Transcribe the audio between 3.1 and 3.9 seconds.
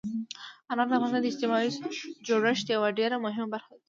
مهمه برخه ده.